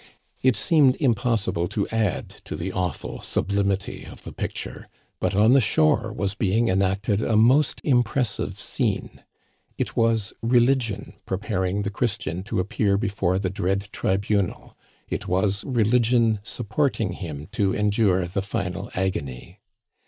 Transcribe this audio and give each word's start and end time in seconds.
It 0.41 0.55
seemed 0.55 0.95
impossible 0.95 1.67
to 1.67 1.87
add 1.89 2.27
to 2.45 2.55
the 2.55 2.71
awful 2.73 3.21
sublimity 3.21 4.03
of 4.03 4.23
the 4.23 4.33
picture, 4.33 4.89
but 5.19 5.35
on 5.35 5.51
the 5.51 5.61
shore 5.61 6.11
was 6.11 6.33
being 6.33 6.69
enacted 6.69 7.21
a 7.21 7.37
most 7.37 7.79
impressive 7.83 8.57
scene. 8.57 9.21
It 9.77 9.95
was 9.95 10.33
religion 10.41 11.17
preparing 11.27 11.83
the 11.83 11.91
Christian 11.91 12.41
to 12.45 12.59
appear 12.59 12.97
before 12.97 13.37
the 13.37 13.51
dread 13.51 13.89
tribunal; 13.91 14.75
it 15.07 15.27
was 15.27 15.63
religion 15.65 16.39
supporting 16.41 17.11
him 17.11 17.45
to 17.51 17.71
endure 17.75 18.25
the 18.25 18.41
final 18.41 18.89
agony. 18.95 19.59